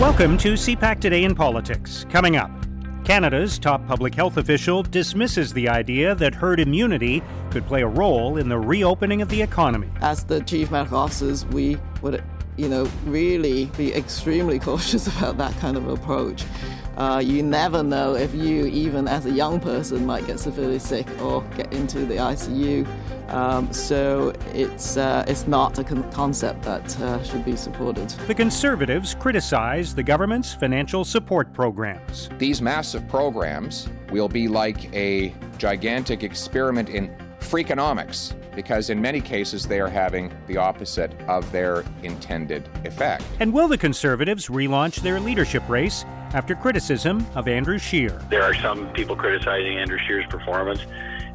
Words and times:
Welcome 0.00 0.36
to 0.38 0.54
CPAC 0.54 1.00
Today 1.00 1.22
in 1.22 1.36
Politics. 1.36 2.04
Coming 2.10 2.34
up, 2.34 2.50
Canada's 3.04 3.60
top 3.60 3.86
public 3.86 4.12
health 4.12 4.38
official 4.38 4.82
dismisses 4.82 5.52
the 5.52 5.68
idea 5.68 6.16
that 6.16 6.34
herd 6.34 6.58
immunity 6.58 7.22
could 7.52 7.64
play 7.68 7.82
a 7.82 7.86
role 7.86 8.36
in 8.38 8.48
the 8.48 8.58
reopening 8.58 9.22
of 9.22 9.28
the 9.28 9.40
economy. 9.40 9.88
As 10.00 10.24
the 10.24 10.40
chief 10.40 10.72
medical 10.72 10.98
officers, 10.98 11.46
we 11.46 11.78
would, 12.02 12.24
you 12.56 12.68
know, 12.68 12.90
really 13.04 13.66
be 13.76 13.94
extremely 13.94 14.58
cautious 14.68 15.06
about 15.06 15.38
that 15.38 15.56
kind 15.58 15.76
of 15.76 15.86
approach. 15.86 16.44
Uh, 16.96 17.22
you 17.24 17.44
never 17.44 17.84
know 17.84 18.16
if 18.16 18.34
you, 18.34 18.66
even 18.66 19.06
as 19.06 19.26
a 19.26 19.30
young 19.30 19.60
person, 19.60 20.04
might 20.04 20.26
get 20.26 20.40
severely 20.40 20.80
sick 20.80 21.06
or 21.22 21.42
get 21.56 21.72
into 21.72 22.00
the 22.04 22.16
ICU. 22.16 22.84
Um, 23.28 23.72
so 23.72 24.32
it's 24.52 24.96
uh, 24.96 25.24
it's 25.26 25.46
not 25.46 25.78
a 25.78 25.84
con- 25.84 26.10
concept 26.12 26.62
that 26.62 27.00
uh, 27.00 27.22
should 27.22 27.44
be 27.44 27.56
supported. 27.56 28.08
The 28.26 28.34
Conservatives 28.34 29.14
criticize 29.14 29.94
the 29.94 30.02
government's 30.02 30.54
financial 30.54 31.04
support 31.04 31.52
programs. 31.52 32.28
These 32.38 32.60
massive 32.60 33.08
programs 33.08 33.88
will 34.10 34.28
be 34.28 34.48
like 34.48 34.94
a 34.94 35.34
gigantic 35.58 36.22
experiment 36.22 36.88
in 36.88 37.14
freakonomics 37.40 38.34
because 38.54 38.90
in 38.90 39.00
many 39.00 39.20
cases 39.20 39.66
they 39.66 39.80
are 39.80 39.88
having 39.88 40.32
the 40.46 40.56
opposite 40.56 41.12
of 41.22 41.50
their 41.52 41.84
intended 42.02 42.68
effect. 42.84 43.24
And 43.40 43.52
will 43.52 43.68
the 43.68 43.78
Conservatives 43.78 44.48
relaunch 44.48 45.02
their 45.02 45.20
leadership 45.20 45.68
race 45.68 46.04
after 46.32 46.54
criticism 46.54 47.26
of 47.34 47.48
Andrew 47.48 47.78
Scheer? 47.78 48.20
There 48.30 48.42
are 48.42 48.54
some 48.54 48.92
people 48.92 49.16
criticizing 49.16 49.78
Andrew 49.78 49.98
Scheer's 50.06 50.26
performance, 50.26 50.80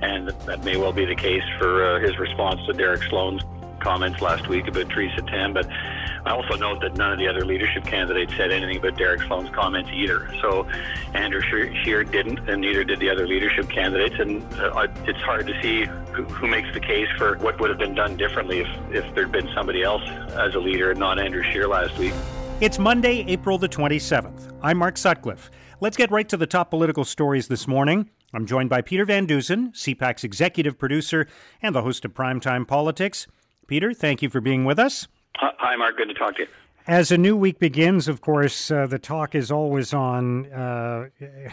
and 0.02 0.30
that 0.30 0.64
may 0.64 0.78
well 0.78 0.94
be 0.94 1.06
the 1.06 1.16
case 1.16 1.44
for 1.58 1.96
uh, 1.96 2.00
his 2.00 2.18
response 2.18 2.66
to 2.68 2.74
Derek 2.74 3.04
Sloan's 3.04 3.44
comments 3.80 4.22
last 4.22 4.48
week 4.48 4.68
about 4.68 4.90
Theresa 4.90 5.22
Tam, 5.24 5.54
but 5.54 5.68
I 6.26 6.32
also 6.32 6.56
note 6.56 6.82
that 6.82 6.96
none 6.96 7.14
of 7.14 7.20
the 7.20 7.28
other 7.28 7.46
leadership 7.46 7.86
candidates 7.86 8.36
said 8.36 8.52
anything 8.52 8.78
about 8.78 8.98
Derek 8.98 9.22
Sloan's 9.22 9.50
comments 9.52 9.90
either. 9.94 10.32
So 10.42 10.68
Andrew 11.14 11.42
Scheer 11.42 12.04
didn't, 12.04 12.48
and 12.50 12.62
neither 12.62 12.84
did 12.84 13.00
the 13.00 13.10
other 13.10 13.26
leadership 13.26 13.70
candidates. 13.70 14.16
And 14.20 14.44
uh, 14.56 14.88
it's 15.06 15.20
hard 15.20 15.48
to 15.48 15.62
see 15.62 15.86
who, 16.12 16.24
who, 16.26 16.48
makes 16.48 16.74
the 16.74 16.80
case 16.80 17.08
for 17.18 17.38
what 17.38 17.60
would 17.60 17.70
have 17.70 17.80
been 17.80 17.96
done 17.96 18.18
differently 18.18 18.60
if, 18.60 18.68
if 18.92 19.16
there'd 19.16 19.32
been 19.32 19.50
somebody 19.56 19.82
else 19.82 20.04
as 20.34 20.56
a 20.56 20.60
leader 20.60 20.92
and 20.92 21.00
not 21.00 21.20
Andrew 21.20 21.44
Scheer 21.52 21.68
last 21.68 21.98
week. 21.98 22.14
It's 22.60 22.78
Monday, 22.78 23.24
April 23.28 23.58
the 23.58 23.70
27th. 23.70 24.54
I'm 24.62 24.78
Mark 24.78 24.98
Sutcliffe. 24.98 25.50
Let's 25.80 25.96
get 25.96 26.12
right 26.12 26.28
to 26.28 26.36
the 26.36 26.48
top 26.48 26.70
political 26.70 27.06
stories 27.06 27.48
this 27.48 27.68
morning. 27.68 28.10
I'm 28.34 28.46
joined 28.46 28.70
by 28.70 28.82
Peter 28.82 29.06
Van 29.06 29.26
Dusen, 29.26 29.72
CPAC's 29.72 30.24
executive 30.24 30.78
producer 30.78 31.28
and 31.62 31.74
the 31.74 31.82
host 31.82 32.06
of 32.06 32.14
Primetime 32.14 32.68
Politics. 32.68 33.28
Peter, 33.66 33.94
thank 33.94 34.22
you 34.22 34.30
for 34.30 34.40
being 34.40 34.66
with 34.66 34.78
us. 34.78 35.08
Hi, 35.36 35.76
Mark. 35.76 35.98
Good 35.98 36.10
to 36.10 36.14
talk 36.14 36.36
to 36.36 36.44
you. 36.44 36.48
As 36.88 37.12
a 37.12 37.18
new 37.18 37.36
week 37.36 37.60
begins, 37.60 38.08
of 38.08 38.22
course, 38.22 38.72
uh, 38.72 38.88
the 38.88 38.98
talk 38.98 39.36
is 39.36 39.52
always 39.52 39.94
on. 39.94 40.52
Uh, 40.52 41.10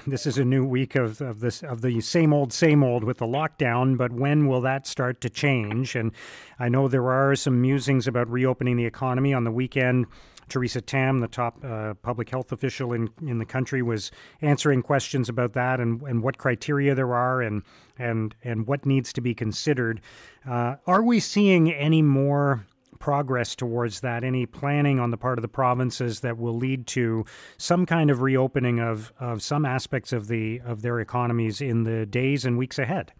this 0.06 0.26
is 0.26 0.38
a 0.38 0.44
new 0.44 0.64
week 0.64 0.94
of, 0.94 1.20
of 1.20 1.40
this 1.40 1.62
of 1.62 1.82
the 1.82 2.00
same 2.00 2.32
old, 2.32 2.52
same 2.52 2.82
old 2.82 3.04
with 3.04 3.18
the 3.18 3.26
lockdown. 3.26 3.98
But 3.98 4.12
when 4.12 4.46
will 4.46 4.62
that 4.62 4.86
start 4.86 5.20
to 5.22 5.30
change? 5.30 5.94
And 5.94 6.12
I 6.58 6.68
know 6.68 6.88
there 6.88 7.10
are 7.10 7.36
some 7.36 7.60
musings 7.60 8.06
about 8.06 8.30
reopening 8.30 8.76
the 8.76 8.86
economy 8.86 9.34
on 9.34 9.44
the 9.44 9.50
weekend. 9.50 10.06
Theresa 10.48 10.80
Tam, 10.80 11.20
the 11.20 11.28
top 11.28 11.64
uh, 11.64 11.94
public 11.94 12.30
health 12.30 12.52
official 12.52 12.92
in, 12.92 13.10
in 13.20 13.38
the 13.38 13.44
country, 13.44 13.82
was 13.82 14.10
answering 14.40 14.82
questions 14.82 15.28
about 15.28 15.52
that 15.54 15.80
and, 15.80 16.02
and 16.02 16.22
what 16.22 16.38
criteria 16.38 16.94
there 16.94 17.14
are 17.14 17.42
and 17.42 17.62
and 17.98 18.34
and 18.44 18.66
what 18.66 18.86
needs 18.86 19.12
to 19.14 19.20
be 19.20 19.34
considered. 19.34 20.00
Uh, 20.48 20.76
are 20.86 21.02
we 21.02 21.20
seeing 21.20 21.72
any 21.72 22.02
more? 22.02 22.66
progress 22.98 23.54
towards 23.54 24.00
that? 24.00 24.24
Any 24.24 24.46
planning 24.46 24.98
on 24.98 25.10
the 25.10 25.18
part 25.18 25.38
of 25.38 25.42
the 25.42 25.48
provinces 25.48 26.20
that 26.20 26.38
will 26.38 26.56
lead 26.56 26.86
to 26.88 27.26
some 27.58 27.84
kind 27.84 28.10
of 28.10 28.22
reopening 28.22 28.80
of, 28.80 29.12
of 29.20 29.42
some 29.42 29.66
aspects 29.66 30.14
of 30.14 30.28
the 30.28 30.60
of 30.64 30.80
their 30.80 30.98
economies 31.00 31.60
in 31.60 31.84
the 31.84 32.06
days 32.06 32.46
and 32.46 32.56
weeks 32.56 32.78
ahead? 32.78 33.12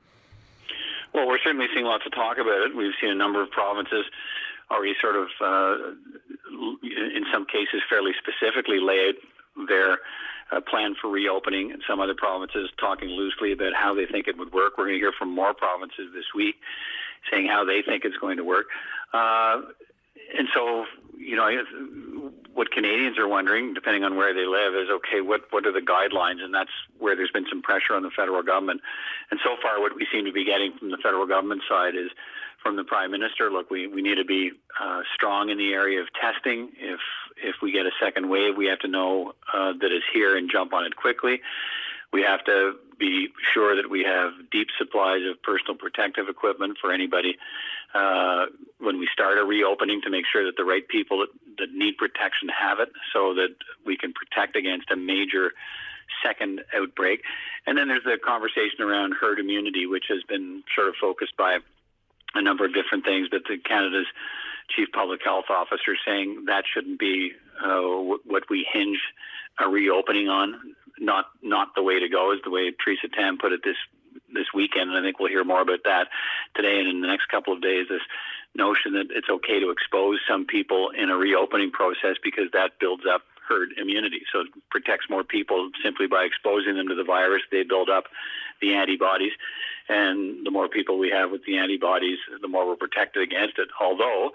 Well, 1.15 1.27
we're 1.27 1.39
certainly 1.39 1.67
seeing 1.73 1.87
lots 1.87 2.05
of 2.05 2.13
talk 2.13 2.39
about 2.39 2.61
it. 2.67 2.77
We've 2.77 2.93
seen 3.01 3.11
a 3.11 3.15
number 3.15 3.43
of 3.43 3.51
provinces 3.51 4.05
already 4.71 4.95
sort 5.01 5.17
of, 5.17 5.29
uh, 5.41 5.77
in 6.83 7.25
some 7.33 7.47
cases, 7.47 7.83
fairly 7.89 8.13
specifically 8.19 8.81
lay 8.81 9.09
out 9.09 9.69
their 9.69 9.99
uh, 10.53 10.61
plan 10.61 10.95
for 11.01 11.11
reopening, 11.11 11.73
and 11.73 11.83
some 11.89 12.01
other 12.01 12.15
provinces 12.15 12.71
talking 12.79 13.09
loosely 13.09 13.53
about 13.53 13.75
how 13.75 13.95
they 13.95 14.07
think 14.07 14.29
it 14.29 14.39
would 14.39 14.53
work. 14.53 14.79
We're 14.79 14.85
going 14.85 14.97
to 14.97 15.01
hear 15.01 15.13
from 15.13 15.35
more 15.35 15.55
provinces 15.55 16.13
this 16.15 16.27
week 16.35 16.57
saying 17.31 17.49
how 17.49 17.65
they 17.65 17.83
think 17.83 18.05
it's 18.05 18.17
going 18.19 18.37
to 18.37 18.45
work. 18.45 18.67
Uh, 19.13 19.63
and 20.37 20.49
so, 20.55 20.87
you 21.19 21.37
know, 21.37 22.31
what 22.55 22.71
Canadians 22.71 23.19
are 23.19 23.29
wondering, 23.29 23.75
depending 23.75 24.05
on 24.05 24.17
where 24.17 24.35
they 24.35 24.47
live, 24.47 24.75
is 24.75 24.89
okay, 24.91 25.21
what, 25.21 25.43
what 25.51 25.67
are 25.67 25.73
the 25.73 25.81
guidelines? 25.81 26.43
And 26.43 26.55
that's 26.55 26.71
where 26.99 27.15
there's 27.15 27.31
been 27.31 27.47
some 27.49 27.63
pressure 27.63 27.95
on 27.95 28.03
the 28.03 28.11
federal 28.11 28.43
government. 28.43 28.81
And 29.31 29.41
so 29.43 29.57
far, 29.63 29.81
what 29.81 29.95
we 29.95 30.07
seem 30.13 30.25
to 30.25 30.33
be 30.33 30.45
getting 30.45 30.73
from 30.79 30.91
the 30.91 30.99
federal 30.99 31.27
government 31.27 31.63
side 31.69 31.95
is 31.95 32.11
from 32.67 32.75
the 32.75 32.83
prime 32.83 33.13
minister, 33.13 33.49
look, 33.49 33.71
we, 33.71 33.87
we 33.87 34.03
need 34.03 34.17
to 34.17 34.25
be 34.25 34.51
uh, 34.83 35.03
strong 35.15 35.51
in 35.51 35.57
the 35.57 35.73
area 35.73 36.01
of 36.01 36.09
testing. 36.21 36.71
If 36.81 36.99
if 37.37 37.55
we 37.63 37.71
get 37.71 37.87
a 37.87 37.93
second 38.03 38.29
wave, 38.29 38.57
we 38.57 38.67
have 38.67 38.81
to 38.81 38.89
know 38.89 39.35
uh, 39.55 39.73
that 39.81 39.93
it's 39.93 40.05
here 40.13 40.37
and 40.37 40.51
jump 40.51 40.73
on 40.73 40.85
it 40.85 40.97
quickly. 40.97 41.41
We 42.13 42.23
have 42.23 42.43
to 42.47 42.73
be 42.99 43.29
sure 43.55 43.77
that 43.77 43.89
we 43.89 44.03
have 44.03 44.33
deep 44.51 44.69
supplies 44.79 45.21
of 45.31 45.41
personal 45.45 45.77
protective 45.77 46.29
equipment 46.29 46.79
for 46.81 46.91
anybody 46.91 47.37
uh, 47.95 48.47
when 48.81 48.99
we 48.99 49.07
start 49.13 49.39
a 49.39 49.45
reopening 49.45 50.01
to 50.03 50.11
make 50.11 50.25
sure 50.27 50.45
that 50.45 50.57
the 50.57 50.65
right 50.65 50.89
people 50.89 51.19
that, 51.19 51.29
that 51.59 51.73
need 51.73 51.97
protection 51.99 52.49
have 52.49 52.81
it 52.81 52.89
so 53.13 53.35
that 53.35 53.55
we 53.85 53.97
can 53.97 54.13
protect 54.13 54.57
against 54.57 54.91
a 54.91 54.97
major 54.97 55.53
second 56.25 56.63
outbreak. 56.75 57.23
And 57.67 57.79
then 57.79 57.87
there's 57.89 58.05
the 58.05 58.19
conversation 58.25 58.81
around 58.81 59.15
herd 59.21 59.39
immunity, 59.39 59.87
which 59.87 60.07
has 60.09 60.23
been 60.29 60.65
sort 60.75 60.89
of 60.89 60.95
focused 61.01 61.37
by 61.37 61.59
a 62.37 62.43
number 62.43 62.65
of 62.65 62.75
different 62.75 63.05
things, 63.05 63.29
but 63.31 63.43
the 63.49 63.59
Canada's 63.59 64.07
chief 64.69 64.89
public 64.93 65.21
health 65.25 65.47
officer 65.49 65.97
saying 66.07 66.45
that 66.47 66.65
shouldn't 66.73 66.99
be 66.99 67.33
uh, 67.65 67.81
what 68.25 68.45
we 68.51 68.67
hinge 68.73 68.99
a 69.65 69.69
reopening 69.69 70.29
on 70.29 70.75
not 70.99 71.27
not 71.43 71.75
the 71.75 71.83
way 71.83 72.01
to 72.01 72.09
go, 72.09 72.33
is 72.33 72.41
the 72.45 72.51
way 72.51 72.73
Theresa 72.73 73.09
Tam 73.09 73.39
put 73.39 73.53
it 73.53 73.61
this 73.65 73.77
this 74.33 74.47
weekend, 74.55 74.91
and 74.91 74.99
I 74.99 75.03
think 75.03 75.19
we'll 75.19 75.29
hear 75.29 75.45
more 75.45 75.61
about 75.61 75.85
that 75.85 76.09
today 76.55 76.79
and 76.81 76.89
in 76.89 77.01
the 77.01 77.07
next 77.07 77.29
couple 77.29 77.53
of 77.53 77.63
days. 77.63 77.87
This 77.89 78.03
notion 78.55 78.95
that 78.95 79.09
it's 79.11 79.29
okay 79.29 79.61
to 79.61 79.71
expose 79.71 80.19
some 80.29 80.47
people 80.47 80.91
in 80.91 81.11
a 81.11 81.17
reopening 81.17 81.71
process 81.71 82.17
because 82.23 82.47
that 82.53 82.79
builds 82.81 83.05
up 83.11 83.23
herd 83.49 83.71
immunity. 83.77 84.23
So 84.33 84.41
it 84.41 84.49
protects 84.71 85.07
more 85.09 85.25
people 85.25 85.71
simply 85.83 86.07
by 86.07 86.25
exposing 86.25 86.77
them 86.77 86.89
to 86.89 86.95
the 86.95 87.05
virus. 87.05 87.43
They 87.51 87.63
build 87.63 87.89
up 87.89 88.05
the 88.61 88.75
antibodies, 88.75 89.33
and 89.89 90.45
the 90.47 90.51
more 90.51 90.69
people 90.69 90.99
we 90.99 91.11
have 91.11 91.31
with 91.31 91.45
the 91.45 91.59
antibodies, 91.59 92.19
the 92.41 92.49
more 92.49 92.67
we're 92.67 92.77
protected 92.77 93.23
against 93.23 93.59
it. 93.59 93.69
Although 93.81 94.33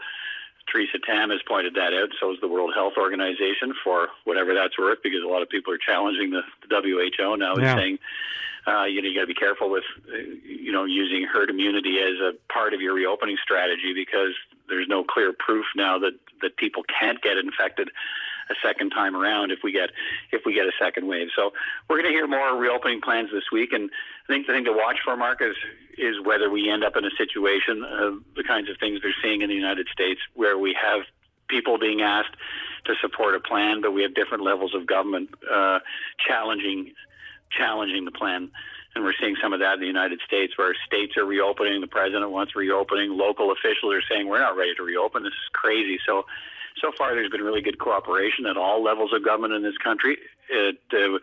Theresa 0.71 0.99
Tam 1.05 1.29
has 1.29 1.41
pointed 1.47 1.73
that 1.75 1.93
out. 1.93 2.09
So 2.19 2.31
is 2.31 2.39
the 2.41 2.47
World 2.47 2.71
Health 2.73 2.93
Organization 2.97 3.73
for 3.83 4.09
whatever 4.25 4.53
that's 4.53 4.77
worth, 4.77 4.99
because 5.03 5.21
a 5.23 5.27
lot 5.27 5.41
of 5.41 5.49
people 5.49 5.73
are 5.73 5.77
challenging 5.77 6.31
the, 6.31 6.41
the 6.69 6.81
WHO 6.81 7.35
now 7.37 7.55
and 7.55 7.79
saying, 7.79 7.99
uh, 8.67 8.85
you 8.85 9.01
know, 9.01 9.09
you 9.09 9.15
got 9.15 9.21
to 9.21 9.27
be 9.27 9.33
careful 9.33 9.71
with, 9.71 9.83
uh, 10.13 10.17
you 10.45 10.71
know, 10.71 10.85
using 10.85 11.25
herd 11.25 11.49
immunity 11.49 11.97
as 11.99 12.19
a 12.21 12.33
part 12.51 12.73
of 12.73 12.81
your 12.81 12.93
reopening 12.93 13.37
strategy 13.41 13.93
because 13.95 14.33
there's 14.69 14.87
no 14.87 15.03
clear 15.03 15.33
proof 15.33 15.65
now 15.75 15.97
that 15.97 16.13
that 16.41 16.57
people 16.57 16.83
can't 16.99 17.21
get 17.21 17.37
infected 17.37 17.89
a 18.51 18.67
second 18.67 18.91
time 18.91 19.15
around 19.15 19.51
if 19.51 19.59
we 19.63 19.71
get 19.71 19.89
if 20.31 20.41
we 20.45 20.53
get 20.53 20.65
a 20.65 20.75
second 20.79 21.07
wave. 21.07 21.29
So 21.35 21.51
we're 21.89 21.97
going 21.97 22.11
to 22.11 22.15
hear 22.15 22.27
more 22.27 22.55
reopening 22.55 23.01
plans 23.01 23.29
this 23.31 23.45
week, 23.51 23.71
and 23.73 23.89
I 24.27 24.33
think 24.33 24.47
the 24.47 24.53
thing 24.53 24.65
to 24.65 24.73
watch 24.73 24.97
for, 25.03 25.15
Mark, 25.17 25.41
is 25.41 25.55
is 25.97 26.15
whether 26.23 26.49
we 26.49 26.69
end 26.69 26.83
up 26.83 26.95
in 26.95 27.05
a 27.05 27.15
situation 27.17 27.83
of 27.83 28.19
the 28.35 28.43
kinds 28.43 28.69
of 28.69 28.77
things 28.79 28.99
they're 29.01 29.15
seeing 29.23 29.41
in 29.41 29.49
the 29.49 29.55
United 29.55 29.87
States, 29.91 30.21
where 30.33 30.57
we 30.57 30.75
have 30.79 31.01
people 31.47 31.77
being 31.77 32.01
asked 32.01 32.35
to 32.85 32.93
support 33.01 33.35
a 33.35 33.39
plan, 33.39 33.81
but 33.81 33.91
we 33.91 34.01
have 34.01 34.15
different 34.15 34.43
levels 34.43 34.73
of 34.73 34.87
government 34.87 35.29
uh, 35.51 35.79
challenging 36.27 36.93
challenging 37.51 38.05
the 38.05 38.11
plan. 38.11 38.49
And 38.93 39.05
we're 39.05 39.13
seeing 39.19 39.35
some 39.41 39.53
of 39.53 39.59
that 39.61 39.75
in 39.75 39.79
the 39.79 39.87
United 39.87 40.19
States 40.25 40.57
where 40.57 40.75
states 40.85 41.15
are 41.15 41.25
reopening, 41.25 41.79
the 41.79 41.87
president 41.87 42.29
wants 42.31 42.55
reopening, 42.55 43.17
local 43.17 43.51
officials 43.51 43.93
are 43.93 44.03
saying, 44.09 44.27
we're 44.27 44.39
not 44.39 44.57
ready 44.57 44.75
to 44.75 44.83
reopen, 44.83 45.23
this 45.23 45.31
is 45.31 45.49
crazy. 45.53 45.97
So 46.05 46.25
so 46.81 46.91
far 46.97 47.13
there's 47.13 47.29
been 47.29 47.41
really 47.41 47.61
good 47.61 47.79
cooperation 47.79 48.45
at 48.45 48.57
all 48.57 48.83
levels 48.83 49.11
of 49.13 49.23
government 49.23 49.53
in 49.53 49.63
this 49.63 49.77
country. 49.77 50.17
It 50.49 50.79
uh, 50.93 51.19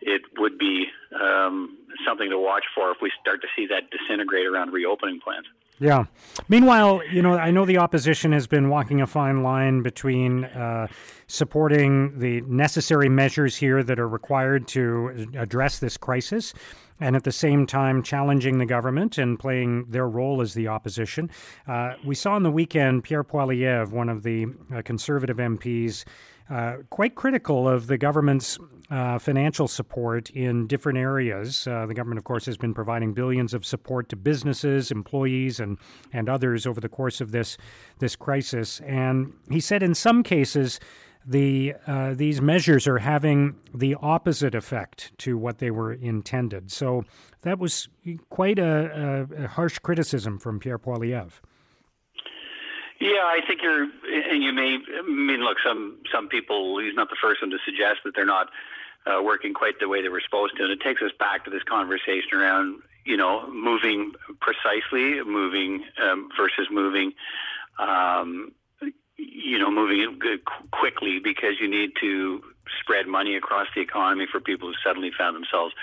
it 0.00 0.22
would 0.38 0.58
be 0.58 0.86
um, 1.20 1.76
something 2.06 2.30
to 2.30 2.38
watch 2.38 2.64
for 2.74 2.90
if 2.90 2.98
we 3.02 3.10
start 3.20 3.40
to 3.42 3.48
see 3.56 3.66
that 3.66 3.90
disintegrate 3.90 4.46
around 4.46 4.72
reopening 4.72 5.20
plans. 5.20 5.46
Yeah. 5.80 6.06
Meanwhile, 6.48 7.02
you 7.10 7.22
know, 7.22 7.34
I 7.34 7.50
know 7.50 7.64
the 7.64 7.78
opposition 7.78 8.32
has 8.32 8.46
been 8.46 8.68
walking 8.68 9.00
a 9.00 9.06
fine 9.06 9.42
line 9.42 9.82
between 9.82 10.44
uh, 10.44 10.88
supporting 11.28 12.18
the 12.18 12.40
necessary 12.42 13.08
measures 13.08 13.56
here 13.56 13.82
that 13.84 13.98
are 13.98 14.08
required 14.08 14.66
to 14.68 15.28
address 15.36 15.78
this 15.78 15.96
crisis 15.96 16.52
and 17.00 17.16
at 17.16 17.24
the 17.24 17.32
same 17.32 17.66
time 17.66 18.02
challenging 18.02 18.58
the 18.58 18.66
government 18.66 19.18
and 19.18 19.38
playing 19.38 19.84
their 19.86 20.08
role 20.08 20.40
as 20.40 20.54
the 20.54 20.68
opposition. 20.68 21.30
Uh, 21.66 21.94
we 22.04 22.14
saw 22.14 22.34
on 22.34 22.42
the 22.42 22.50
weekend 22.50 23.04
Pierre 23.04 23.24
Poilievre, 23.24 23.90
one 23.90 24.08
of 24.08 24.22
the 24.22 24.46
uh, 24.74 24.82
conservative 24.82 25.36
MPs, 25.36 26.04
uh, 26.50 26.78
quite 26.88 27.14
critical 27.14 27.68
of 27.68 27.88
the 27.88 27.98
government's 27.98 28.58
uh, 28.90 29.18
financial 29.18 29.68
support 29.68 30.30
in 30.30 30.66
different 30.66 30.98
areas. 30.98 31.66
Uh, 31.66 31.84
the 31.84 31.92
government, 31.92 32.16
of 32.16 32.24
course, 32.24 32.46
has 32.46 32.56
been 32.56 32.72
providing 32.72 33.12
billions 33.12 33.52
of 33.52 33.66
support 33.66 34.08
to 34.08 34.16
businesses, 34.16 34.90
employees, 34.90 35.60
and 35.60 35.76
and 36.10 36.28
others 36.28 36.66
over 36.66 36.80
the 36.80 36.88
course 36.88 37.20
of 37.20 37.30
this 37.32 37.58
this 37.98 38.16
crisis. 38.16 38.80
And 38.80 39.34
he 39.50 39.60
said, 39.60 39.82
in 39.82 39.94
some 39.94 40.22
cases, 40.22 40.80
the 41.26 41.74
uh, 41.86 42.14
these 42.14 42.40
measures 42.40 42.86
are 42.86 42.98
having 42.98 43.56
the 43.74 43.96
opposite 44.00 44.54
effect 44.54 45.16
to 45.18 45.36
what 45.36 45.58
they 45.58 45.70
were 45.70 45.92
intended. 45.92 46.70
So 46.70 47.04
that 47.42 47.58
was 47.58 47.88
quite 48.30 48.58
a, 48.58 49.26
a, 49.38 49.44
a 49.44 49.48
harsh 49.48 49.78
criticism 49.78 50.38
from 50.38 50.58
Pierre 50.58 50.78
Poilievre. 50.78 51.40
Yeah, 53.00 53.22
I 53.22 53.40
think 53.46 53.62
you're, 53.62 53.84
and 53.84 54.42
you 54.42 54.52
may. 54.52 54.78
I 54.98 55.02
mean, 55.02 55.40
look, 55.40 55.58
some 55.64 55.98
some 56.12 56.28
people. 56.28 56.80
He's 56.80 56.94
not 56.94 57.10
the 57.10 57.16
first 57.20 57.40
one 57.40 57.50
to 57.50 57.58
suggest 57.64 58.00
that 58.04 58.14
they're 58.16 58.26
not 58.26 58.48
uh, 59.06 59.22
working 59.22 59.54
quite 59.54 59.78
the 59.78 59.88
way 59.88 60.02
they 60.02 60.08
were 60.08 60.20
supposed 60.20 60.56
to, 60.56 60.64
and 60.64 60.72
it 60.72 60.80
takes 60.80 61.00
us 61.00 61.12
back 61.18 61.44
to 61.44 61.50
this 61.50 61.62
conversation 61.62 62.34
around, 62.34 62.82
you 63.04 63.16
know, 63.16 63.48
moving 63.52 64.12
precisely, 64.40 65.22
moving 65.22 65.84
um, 66.02 66.28
versus 66.36 66.66
moving, 66.72 67.12
um, 67.78 68.50
you 69.18 69.58
know, 69.58 69.70
moving 69.70 70.18
quickly 70.70 71.18
because 71.18 71.54
you 71.60 71.68
need 71.68 71.90
to 72.00 72.42
spread 72.80 73.06
money 73.06 73.36
across 73.36 73.66
the 73.74 73.80
economy 73.80 74.26
for 74.30 74.40
people 74.40 74.68
who 74.68 74.74
suddenly 74.84 75.10
found 75.16 75.34
themselves 75.34 75.74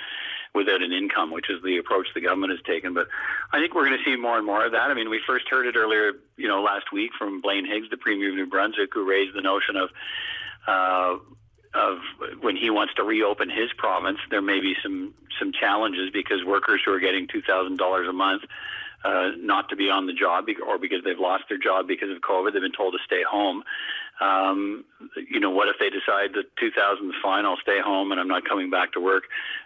without 0.53 0.81
an 0.81 0.93
income, 0.93 1.31
which 1.31 1.49
is 1.49 1.61
the 1.63 1.77
approach 1.77 2.07
the 2.15 2.21
government 2.21 2.51
has 2.51 2.61
taken. 2.65 2.93
But 2.93 3.07
I 3.51 3.59
think 3.59 3.75
we're 3.75 3.85
going 3.85 3.97
to 3.97 4.05
see 4.05 4.15
more 4.15 4.37
and 4.37 4.45
more 4.45 4.65
of 4.65 4.71
that. 4.71 4.89
I 4.89 4.93
mean, 4.93 5.09
we 5.09 5.19
first 5.27 5.49
heard 5.49 5.67
it 5.67 5.75
earlier, 5.75 6.13
you 6.37 6.47
know, 6.47 6.63
last 6.63 6.93
week 6.93 7.11
from 7.19 7.41
Blaine 7.41 7.65
Higgs, 7.65 7.89
the 7.89 7.97
Premier 7.97 8.29
of 8.29 8.35
New 8.35 8.45
Brunswick, 8.47 8.93
who 8.93 9.07
raised 9.07 9.35
the 9.35 9.41
notion 9.41 9.75
of. 9.75 9.89
Uh, 10.67 11.17
of 11.75 11.97
when 12.39 12.55
he 12.55 12.69
wants 12.69 12.93
to 12.93 13.03
reopen 13.03 13.49
his 13.49 13.69
province, 13.77 14.17
there 14.31 14.41
may 14.41 14.61
be 14.61 14.75
some 14.81 15.13
some 15.37 15.51
challenges 15.51 16.09
because 16.09 16.41
workers 16.45 16.81
who 16.85 16.93
are 16.93 17.01
getting 17.01 17.27
two 17.27 17.41
thousand 17.41 17.77
dollars 17.77 18.07
a 18.07 18.13
month 18.13 18.43
uh, 19.05 19.31
not 19.37 19.69
to 19.69 19.75
be 19.75 19.89
on 19.89 20.07
the 20.07 20.13
job 20.13 20.45
or 20.67 20.79
because 20.79 21.03
they've 21.05 21.19
lost 21.19 21.43
their 21.47 21.59
job 21.59 21.87
because 21.87 22.09
of 22.09 22.17
COVID. 22.21 22.53
They've 22.53 22.61
been 22.61 22.71
told 22.71 22.93
to 22.93 22.99
stay 23.05 23.21
home. 23.21 23.63
Um, 24.19 24.85
you 25.29 25.39
know, 25.39 25.51
what 25.51 25.67
if 25.67 25.75
they 25.77 25.89
decide 25.89 26.33
that 26.33 26.55
2000 26.57 27.05
is 27.05 27.15
fine, 27.21 27.45
I'll 27.45 27.61
stay 27.61 27.79
home 27.79 28.11
and 28.11 28.19
I'm 28.19 28.27
not 28.27 28.47
coming 28.47 28.71
back 28.71 28.93
to 28.93 28.99
work 28.99 29.25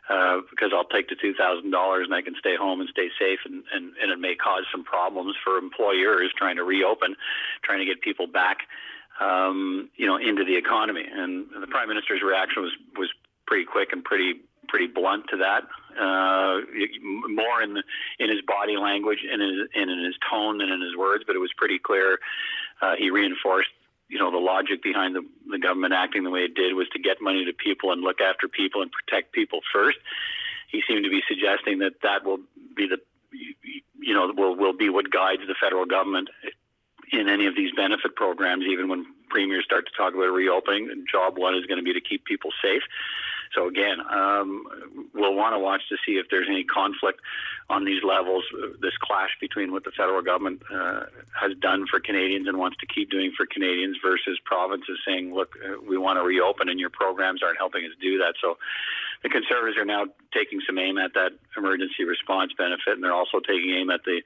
uh, 0.09 0.41
because 0.49 0.71
I'll 0.75 0.89
take 0.89 1.07
the 1.07 1.15
$2,000 1.15 2.03
and 2.03 2.13
I 2.13 2.21
can 2.21 2.35
stay 2.37 2.57
home 2.57 2.81
and 2.81 2.89
stay 2.89 3.09
safe 3.17 3.39
and, 3.45 3.63
and, 3.71 3.93
and 4.01 4.11
it 4.11 4.19
may 4.19 4.35
cause 4.35 4.63
some 4.71 4.83
problems 4.83 5.35
for 5.43 5.57
employers 5.57 6.33
trying 6.35 6.57
to 6.57 6.63
reopen, 6.63 7.15
trying 7.63 7.79
to 7.79 7.85
get 7.85 8.01
people 8.01 8.27
back, 8.27 8.67
um, 9.21 9.89
you 9.95 10.07
know, 10.07 10.17
into 10.17 10.43
the 10.43 10.57
economy. 10.57 11.05
And 11.09 11.45
the 11.61 11.67
Prime 11.67 11.87
Minister's 11.87 12.21
reaction 12.21 12.63
was, 12.63 12.73
was 12.97 13.09
pretty 13.45 13.65
quick 13.65 13.93
and 13.93 14.03
pretty 14.03 14.41
pretty 14.69 14.87
blunt 14.87 15.25
to 15.29 15.37
that. 15.37 15.63
Uh, 15.99 16.61
more 17.27 17.61
in 17.61 17.73
the, 17.73 17.83
in 18.19 18.29
his 18.29 18.41
body 18.47 18.77
language 18.77 19.19
and 19.29 19.41
in, 19.41 19.67
and 19.75 19.91
in 19.91 20.05
his 20.05 20.15
tone 20.29 20.59
than 20.59 20.69
in 20.69 20.81
his 20.81 20.95
words, 20.95 21.23
but 21.27 21.35
it 21.35 21.39
was 21.39 21.51
pretty 21.57 21.79
clear. 21.79 22.19
Uh, 22.81 22.95
he 22.97 23.09
reinforced, 23.09 23.69
you 24.07 24.17
know, 24.17 24.31
the 24.31 24.37
logic 24.37 24.81
behind 24.81 25.15
the, 25.15 25.25
the 25.51 25.59
government 25.59 25.93
acting 25.93 26.23
the 26.23 26.29
way 26.29 26.41
it 26.41 26.55
did 26.55 26.73
was 26.73 26.87
to 26.89 26.99
get 26.99 27.21
money 27.21 27.43
to 27.43 27.53
people 27.53 27.91
and 27.91 28.01
look 28.01 28.21
after 28.21 28.47
people 28.47 28.81
and 28.81 28.91
protect 28.91 29.33
people 29.33 29.59
first. 29.73 29.97
He 30.69 30.81
seemed 30.87 31.03
to 31.03 31.09
be 31.09 31.21
suggesting 31.27 31.79
that 31.79 32.01
that 32.03 32.23
will 32.23 32.39
be 32.75 32.87
the, 32.87 32.99
you 33.99 34.13
know, 34.13 34.31
will 34.35 34.55
will 34.55 34.73
be 34.73 34.89
what 34.89 35.11
guides 35.11 35.41
the 35.47 35.55
federal 35.59 35.85
government 35.85 36.29
in 37.11 37.27
any 37.27 37.47
of 37.47 37.55
these 37.55 37.71
benefit 37.73 38.15
programs, 38.15 38.65
even 38.65 38.87
when 38.87 39.05
premiers 39.29 39.65
start 39.65 39.85
to 39.87 39.91
talk 39.97 40.13
about 40.13 40.31
reopening. 40.31 41.05
Job 41.11 41.37
one 41.37 41.55
is 41.55 41.65
going 41.65 41.77
to 41.77 41.83
be 41.83 41.93
to 41.93 42.01
keep 42.01 42.23
people 42.25 42.51
safe. 42.61 42.83
So 43.53 43.67
again, 43.67 43.97
um, 44.11 44.63
we'll 45.13 45.35
want 45.35 45.53
to 45.55 45.59
watch 45.59 45.81
to 45.89 45.97
see 46.05 46.13
if 46.13 46.27
there's 46.29 46.47
any 46.49 46.63
conflict 46.63 47.19
on 47.69 47.85
these 47.85 48.03
levels. 48.03 48.43
This 48.81 48.95
clash 49.01 49.29
between 49.39 49.71
what 49.71 49.83
the 49.83 49.91
federal 49.91 50.21
government 50.21 50.61
uh, 50.73 51.05
has 51.39 51.55
done 51.59 51.85
for 51.89 51.99
Canadians 51.99 52.47
and 52.47 52.57
wants 52.57 52.77
to 52.77 52.85
keep 52.85 53.09
doing 53.09 53.31
for 53.35 53.45
Canadians 53.45 53.97
versus 54.03 54.39
provinces 54.45 54.99
saying, 55.05 55.33
"Look, 55.33 55.57
uh, 55.63 55.81
we 55.87 55.97
want 55.97 56.17
to 56.17 56.23
reopen, 56.23 56.69
and 56.69 56.79
your 56.79 56.89
programs 56.89 57.41
aren't 57.43 57.57
helping 57.57 57.85
us 57.85 57.91
do 58.01 58.17
that." 58.19 58.35
So 58.41 58.57
the 59.23 59.29
Conservatives 59.29 59.77
are 59.77 59.85
now 59.85 60.05
taking 60.33 60.61
some 60.65 60.77
aim 60.77 60.97
at 60.97 61.13
that 61.13 61.33
emergency 61.57 62.05
response 62.05 62.53
benefit, 62.57 62.93
and 62.93 63.03
they're 63.03 63.13
also 63.13 63.39
taking 63.39 63.73
aim 63.75 63.89
at 63.89 64.03
the 64.03 64.21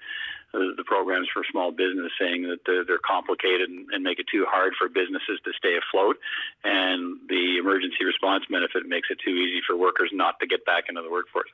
the 0.54 0.84
programs 0.86 1.28
for 1.34 1.44
small 1.52 1.72
business, 1.72 2.12
saying 2.20 2.44
that 2.44 2.60
they're 2.66 3.02
complicated 3.04 3.70
and 3.70 4.04
make 4.04 4.20
it 4.20 4.28
too 4.32 4.46
hard 4.48 4.74
for 4.78 4.88
businesses 4.88 5.40
to 5.44 5.52
stay 5.58 5.76
afloat, 5.78 6.18
and 6.64 7.18
the 7.28 7.58
emergency 7.60 8.06
response 8.06 8.44
benefit 8.50 8.88
makes 8.88 9.10
it 9.10 9.18
too 9.24 9.32
easy 9.32 9.62
for 9.66 9.76
workers 9.76 10.12
not 10.14 10.40
to 10.40 10.48
get 10.48 10.66
back 10.66 10.86
into 10.90 11.02
the 11.02 11.10
workforce. 11.10 11.50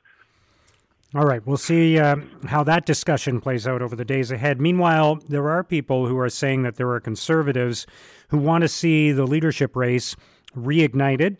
All 1.12 1.24
right, 1.24 1.44
we'll 1.44 1.56
see 1.56 1.98
uh, 1.98 2.16
how 2.46 2.62
that 2.64 2.86
discussion 2.86 3.40
plays 3.40 3.66
out 3.66 3.82
over 3.82 3.96
the 3.96 4.04
days 4.04 4.30
ahead. 4.30 4.60
Meanwhile, 4.60 5.20
there 5.28 5.48
are 5.48 5.64
people 5.64 6.06
who 6.06 6.16
are 6.18 6.30
saying 6.30 6.62
that 6.62 6.76
there 6.76 6.88
are 6.90 7.00
conservatives 7.00 7.84
who 8.28 8.38
want 8.38 8.62
to 8.62 8.68
see 8.68 9.10
the 9.10 9.26
leadership 9.26 9.74
race 9.74 10.14
reignited 10.56 11.38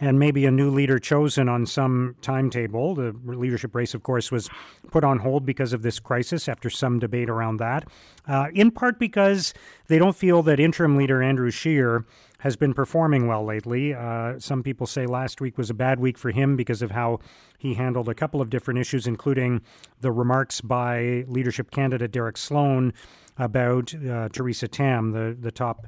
and 0.00 0.18
maybe 0.18 0.44
a 0.44 0.50
new 0.50 0.70
leader 0.70 0.98
chosen 0.98 1.48
on 1.48 1.66
some 1.66 2.16
timetable. 2.20 2.94
The 2.94 3.14
leadership 3.24 3.74
race, 3.74 3.94
of 3.94 4.02
course, 4.02 4.32
was 4.32 4.50
put 4.90 5.04
on 5.04 5.18
hold 5.18 5.46
because 5.46 5.72
of 5.72 5.82
this 5.82 6.00
crisis 6.00 6.48
after 6.48 6.68
some 6.68 6.98
debate 6.98 7.30
around 7.30 7.58
that, 7.58 7.88
uh, 8.26 8.48
in 8.54 8.70
part 8.70 8.98
because 8.98 9.54
they 9.86 9.98
don't 9.98 10.16
feel 10.16 10.42
that 10.42 10.58
interim 10.58 10.96
leader 10.96 11.22
Andrew 11.22 11.50
Scheer 11.50 12.04
has 12.40 12.56
been 12.56 12.74
performing 12.74 13.26
well 13.26 13.44
lately. 13.44 13.94
Uh, 13.94 14.38
some 14.38 14.62
people 14.62 14.86
say 14.86 15.06
last 15.06 15.40
week 15.40 15.56
was 15.56 15.70
a 15.70 15.74
bad 15.74 15.98
week 15.98 16.18
for 16.18 16.30
him 16.30 16.56
because 16.56 16.82
of 16.82 16.90
how 16.90 17.18
he 17.56 17.74
handled 17.74 18.08
a 18.08 18.14
couple 18.14 18.40
of 18.40 18.50
different 18.50 18.78
issues, 18.78 19.06
including 19.06 19.62
the 20.00 20.12
remarks 20.12 20.60
by 20.60 21.24
leadership 21.26 21.70
candidate 21.70 22.10
Derek 22.10 22.36
Sloan 22.36 22.92
about 23.38 23.94
uh, 23.94 24.28
Theresa 24.28 24.68
Tam, 24.68 25.12
the, 25.12 25.36
the 25.38 25.50
top 25.50 25.86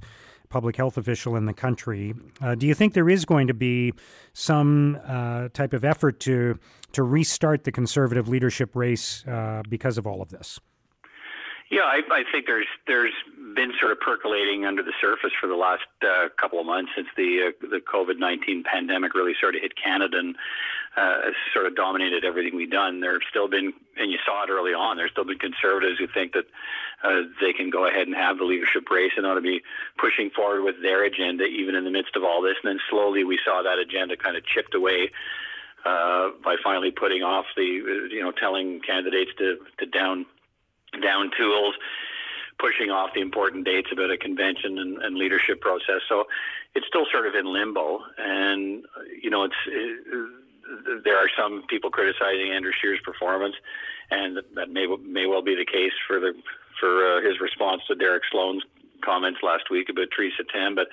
public 0.49 0.77
health 0.77 0.97
official 0.97 1.37
in 1.37 1.47
the 1.47 1.53
country. 1.53 2.15
Uh, 2.41 2.55
do 2.55 2.67
you 2.67 2.75
think 2.75 2.95
there 2.95 3.09
is 3.09 3.25
going 3.25 3.47
to 3.47 3.55
be 3.55 3.93
some 4.33 4.99
uh, 5.07 5.49
type 5.51 5.73
of 5.73 5.85
effort 5.85 6.21
to 6.21 6.59
to 6.93 7.03
restart 7.03 7.65
the 7.65 7.73
conservative 7.73 8.29
leadership 8.29 8.75
race 8.75 9.27
uh, 9.27 9.63
because 9.69 9.99
of 9.99 10.07
all 10.07 10.23
of 10.23 10.31
this? 10.31 10.59
Yeah, 11.71 11.83
I, 11.83 12.01
I, 12.11 12.23
think 12.31 12.47
there's 12.47 12.69
there's 12.87 13.13
been 13.57 13.73
sort 13.81 13.91
of 13.91 13.99
percolating 13.99 14.65
under 14.65 14.85
the 14.85 14.93
surface 15.01 15.33
for 15.41 15.49
the 15.49 15.57
last 15.57 15.83
uh, 16.01 16.29
couple 16.41 16.61
of 16.61 16.67
months 16.67 16.93
since 16.95 17.09
the 17.17 17.49
uh, 17.49 17.67
the 17.69 17.81
COVID 17.81 18.19
nineteen 18.19 18.63
pandemic 18.63 19.15
really 19.15 19.35
sort 19.41 19.57
of 19.57 19.63
hit 19.63 19.73
Canada 19.77 20.19
and 20.19 20.37
uh, 20.97 21.31
sort 21.53 21.67
of 21.67 21.76
dominated 21.76 22.25
everything 22.25 22.57
we've 22.57 22.71
done. 22.71 23.00
There 23.00 23.12
have 23.12 23.23
still 23.29 23.49
been, 23.49 23.73
and 23.97 24.11
you 24.11 24.19
saw 24.25 24.45
it 24.45 24.50
early 24.50 24.73
on. 24.73 24.97
There's 24.97 25.11
still 25.11 25.25
been 25.25 25.38
conservatives 25.38 25.99
who 25.99 26.07
think 26.07 26.33
that 26.33 26.47
uh, 27.05 27.23
they 27.41 27.53
can 27.53 27.71
go 27.71 27.87
ahead 27.87 28.07
and 28.07 28.17
have 28.17 28.38
the 28.38 28.45
leadership 28.45 28.88
race 28.91 29.12
and 29.17 29.26
ought 29.26 29.35
to 29.35 29.43
be 29.43 29.61
pushing 29.99 30.31
forward 30.31 30.62
with 30.62 30.81
their 30.81 31.05
agenda 31.05 31.45
even 31.45 31.75
in 31.75 31.85
the 31.85 31.91
midst 31.91 32.17
of 32.17 32.25
all 32.25 32.41
this. 32.41 32.57
And 32.62 32.71
then 32.71 32.81
slowly 32.88 33.25
we 33.25 33.38
saw 33.45 33.62
that 33.62 33.79
agenda 33.79 34.17
kind 34.17 34.37
of 34.37 34.45
chipped 34.47 34.75
away. 34.75 35.11
Uh, 35.85 36.31
by 36.43 36.57
finally 36.65 36.91
putting 36.91 37.23
off 37.23 37.45
the, 37.55 37.62
you 37.62 38.21
know, 38.21 38.33
telling 38.33 38.81
candidates 38.81 39.31
to, 39.38 39.57
to 39.79 39.87
down 39.87 40.26
down 41.00 41.31
tools, 41.38 41.76
pushing 42.59 42.91
off 42.91 43.11
the 43.15 43.21
important 43.21 43.65
dates 43.65 43.91
about 43.93 44.11
a 44.11 44.17
convention 44.17 44.79
and, 44.79 44.99
and 44.99 45.17
leadership 45.17 45.61
process. 45.61 46.00
So 46.09 46.25
it's 46.75 46.87
still 46.88 47.07
sort 47.12 47.29
of 47.29 47.37
in 47.37 47.47
limbo, 47.47 48.00
and 48.19 48.85
you 49.23 49.31
know, 49.31 49.45
it's 49.45 49.55
it, 49.69 50.29
there 51.04 51.16
are 51.16 51.28
some 51.37 51.64
people 51.68 51.90
criticizing 51.90 52.52
Andrew 52.52 52.73
Scheer's 52.73 53.00
performance, 53.04 53.54
and 54.11 54.38
that 54.54 54.70
may 54.70 54.87
may 55.02 55.26
well 55.26 55.42
be 55.42 55.54
the 55.54 55.66
case 55.66 55.92
for 56.06 56.20
the 56.20 56.32
for 56.80 57.18
uh, 57.18 57.23
his 57.23 57.40
response 57.40 57.82
to 57.88 57.94
Derek 57.94 58.23
Sloan's 58.30 58.62
comments 59.04 59.40
last 59.42 59.70
week 59.70 59.88
about 59.88 60.08
Theresa 60.14 60.44
Tam, 60.52 60.75
but 60.75 60.88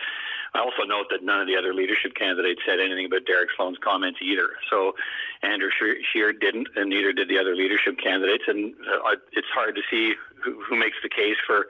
I 0.53 0.59
also 0.59 0.83
note 0.85 1.07
that 1.09 1.23
none 1.23 1.41
of 1.41 1.47
the 1.47 1.57
other 1.57 1.73
leadership 1.73 2.13
candidates 2.15 2.61
said 2.65 2.79
anything 2.79 3.05
about 3.05 3.25
Derek 3.25 3.49
Sloan's 3.57 3.77
comments 3.83 4.19
either. 4.21 4.49
So 4.69 4.93
Andrew 5.41 5.69
Scheer 6.11 6.31
didn't, 6.31 6.67
and 6.75 6.89
neither 6.89 7.11
did 7.11 7.27
the 7.27 7.39
other 7.39 7.55
leadership 7.55 7.97
candidates. 7.97 8.43
And 8.47 8.73
uh, 8.85 9.15
it's 9.31 9.47
hard 9.53 9.75
to 9.75 9.81
see 9.89 10.13
who, 10.43 10.61
who 10.61 10.75
makes 10.77 10.97
the 11.01 11.09
case 11.09 11.37
for 11.45 11.67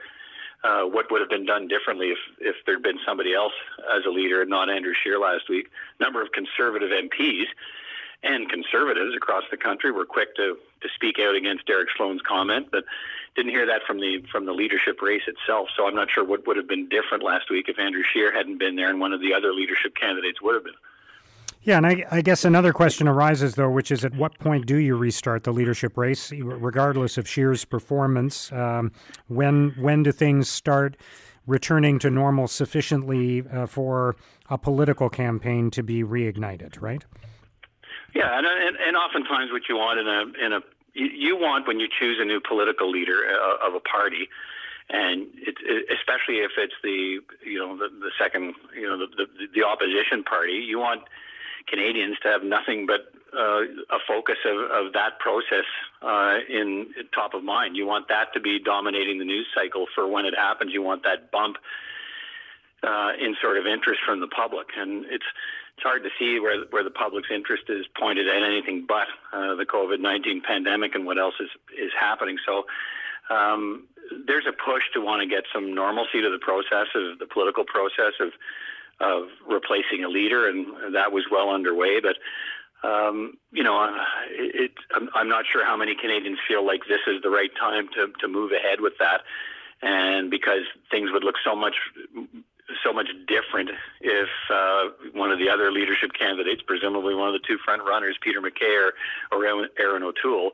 uh, 0.66 0.84
what 0.84 1.12
would 1.12 1.22
have 1.22 1.30
been 1.30 1.46
done 1.46 1.68
differently 1.68 2.12
if, 2.12 2.18
if 2.40 2.56
there'd 2.66 2.84
been 2.84 3.00
somebody 3.06 3.34
else 3.34 3.54
as 3.96 4.04
a 4.06 4.10
leader, 4.10 4.42
and 4.42 4.50
not 4.50 4.70
Andrew 4.70 4.94
Scheer 5.02 5.20
last 5.20 5.50
week. 5.50 5.68
Number 6.00 6.22
of 6.22 6.32
conservative 6.32 6.90
MPs 6.90 7.48
and 8.24 8.50
conservatives 8.50 9.16
across 9.16 9.44
the 9.52 9.58
country 9.58 9.92
were 9.92 10.06
quick 10.06 10.36
to, 10.38 10.58
to 10.82 10.88
speak 10.96 11.18
out 11.20 11.36
against 11.36 11.68
Derek 11.68 11.90
Sloan's 11.96 12.22
comment, 12.22 12.68
but 12.72 12.86
didn't 13.36 13.52
hear 13.52 13.66
that 13.66 13.82
from 13.86 14.00
the 14.00 14.24
from 14.32 14.46
the 14.46 14.54
leadership 14.54 15.02
race 15.02 15.24
itself. 15.28 15.68
So 15.76 15.88
I'm 15.88 15.96
not 15.96 16.08
sure 16.14 16.24
what 16.24 16.48
would 16.48 16.58
have 16.58 16.68
been 16.68 16.88
different 16.90 17.24
last 17.24 17.50
week 17.50 17.66
if 17.68 17.80
Andrew 17.80 18.04
Scheer 18.14 18.34
hadn't 18.34 18.60
been 18.60 18.76
there 18.76 18.90
and 18.90 19.00
one 19.00 19.14
of 19.14 19.22
the 19.22 19.34
other 19.34 19.54
leadership 19.54 19.96
candidates 20.00 20.42
would 20.42 20.56
have 20.56 20.64
been. 20.64 20.74
Yeah, 21.64 21.78
and 21.78 21.88
I, 21.88 22.06
I, 22.12 22.22
guess 22.22 22.44
another 22.44 22.74
question 22.74 23.08
arises, 23.08 23.56
though, 23.56 23.70
which 23.70 23.90
is 23.90 24.04
at 24.04 24.14
what 24.16 24.38
point 24.38 24.66
do 24.66 24.76
you 24.76 24.98
restart 24.98 25.46
the 25.46 25.54
leadership 25.54 25.98
race, 25.98 26.30
regardless 26.34 27.18
of 27.18 27.26
Scheer's 27.26 27.64
performance? 27.64 28.52
Um, 28.52 28.92
when 29.28 29.74
when 29.80 30.04
do 30.04 30.12
things 30.12 30.50
start 30.50 30.98
returning 31.48 32.00
to 32.00 32.10
normal 32.10 32.48
sufficiently 32.48 33.44
uh, 33.48 33.66
for 33.66 34.18
a 34.50 34.58
political 34.58 35.10
campaign 35.10 35.72
to 35.72 35.84
be 35.84 36.04
reignited, 36.04 36.82
right? 36.82 37.06
Yeah, 38.14 38.38
and, 38.38 38.46
and, 38.46 38.78
and 38.78 38.96
oftentimes 38.96 39.52
what 39.52 39.64
you 39.68 39.76
want 39.76 40.00
in 40.00 40.08
a 40.08 40.46
in 40.46 40.54
a 40.54 40.62
you 40.94 41.36
want 41.36 41.68
when 41.68 41.80
you 41.80 41.88
choose 41.88 42.20
a 42.22 42.26
new 42.26 42.40
political 42.40 42.90
leader 42.90 43.26
uh, 43.26 43.68
of 43.68 43.74
a 43.74 43.80
party, 43.80 44.30
and 44.90 45.28
it, 45.36 45.58
especially 45.90 46.46
if 46.46 46.52
it's 46.58 46.78
the 46.84 47.20
you 47.44 47.58
know 47.58 47.76
the, 47.76 47.90
the 47.90 48.12
second 48.20 48.54
you 48.76 48.88
know 48.88 48.98
the, 48.98 49.08
the 49.18 49.26
the 49.56 49.64
opposition 49.66 50.24
party, 50.24 50.54
you 50.54 50.78
want 50.78 51.02
Canadians 51.68 52.18
to 52.22 52.28
have 52.28 52.44
nothing 52.44 52.86
but 52.86 53.10
uh, 53.34 53.62
a 53.90 54.00
focus 54.08 54.38
of, 54.46 54.58
of 54.70 54.94
that 54.94 55.18
process 55.20 55.66
uh, 56.04 56.38
in 56.48 56.88
top 57.16 57.34
of 57.34 57.44
mind. 57.44 57.76
You 57.76 57.88
want 57.88 58.08
that 58.10 58.34
to 58.34 58.40
be 58.40 58.60
dominating 58.60 59.18
the 59.18 59.26
news 59.26 59.48
cycle 59.56 59.88
for 59.96 60.08
when 60.08 60.26
it 60.26 60.36
happens. 60.38 60.72
You 60.72 60.84
want 60.84 61.02
that 61.04 61.32
bump 61.32 61.58
uh, 62.84 63.12
in 63.20 63.36
sort 63.42 63.58
of 63.58 63.66
interest 63.66 64.02
from 64.06 64.20
the 64.20 64.28
public, 64.28 64.68
and 64.78 65.06
it's 65.06 65.26
it's 65.76 65.84
hard 65.84 66.04
to 66.04 66.10
see 66.20 66.40
where 66.40 66.66
where 66.70 66.84
the 66.84 66.92
public's 66.92 67.30
interest 67.34 67.64
is 67.70 67.86
pointed 68.00 68.28
at 68.28 68.44
anything 68.44 68.86
but 68.88 69.08
uh, 69.32 69.56
the 69.56 69.66
COVID 69.66 70.00
nineteen 70.00 70.42
pandemic 70.42 70.96
and 70.96 71.06
what 71.06 71.18
else 71.18 71.36
is 71.40 71.50
is 71.78 71.92
happening. 72.00 72.38
So. 72.46 72.66
Um, 73.30 73.88
there's 74.28 74.46
a 74.46 74.52
push 74.52 74.84
to 74.94 75.00
want 75.00 75.22
to 75.22 75.28
get 75.28 75.46
some 75.54 75.74
normalcy 75.74 76.22
to 76.22 76.30
the 76.30 76.38
process 76.38 76.88
of 76.94 77.20
the 77.20 77.26
political 77.26 77.64
process 77.64 78.14
of 78.20 78.32
of 79.00 79.30
replacing 79.48 80.04
a 80.04 80.10
leader, 80.10 80.48
and 80.48 80.94
that 80.94 81.12
was 81.12 81.26
well 81.32 81.50
underway. 81.50 82.00
But 82.00 82.18
um, 82.88 83.38
you 83.52 83.64
know, 83.64 83.96
it, 84.30 84.72
I'm, 84.94 85.10
I'm 85.16 85.30
not 85.30 85.46
sure 85.52 85.66
how 85.66 85.78
many 85.78 85.96
Canadians 86.00 86.38
feel 86.48 86.66
like 86.66 86.82
this 86.88 87.00
is 87.08 87.22
the 87.24 87.30
right 87.30 87.52
time 87.60 87.88
to 87.96 88.12
to 88.20 88.28
move 88.28 88.52
ahead 88.52 88.82
with 88.82 88.94
that, 89.00 89.22
and 89.82 90.30
because 90.30 90.64
things 90.92 91.10
would 91.12 91.24
look 91.24 91.36
so 91.44 91.56
much 91.56 91.76
so 92.84 92.94
much 92.94 93.08
different 93.28 93.70
if 94.02 94.30
uh, 94.50 94.90
one 95.14 95.32
of 95.32 95.40
the 95.40 95.50
other 95.50 95.72
leadership 95.72 96.12
candidates, 96.18 96.62
presumably 96.66 97.16
one 97.16 97.28
of 97.28 97.34
the 97.34 97.46
two 97.48 97.58
front 97.64 97.84
runners, 97.84 98.18
Peter 98.22 98.42
MacKay 98.42 98.76
or, 98.76 98.94
or 99.32 99.46
Erin 99.80 100.04
O'Toole, 100.04 100.52